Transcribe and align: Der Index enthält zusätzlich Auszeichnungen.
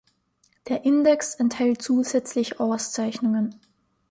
Der 0.67 0.83
Index 0.83 1.35
enthält 1.35 1.83
zusätzlich 1.83 2.59
Auszeichnungen. 2.59 3.53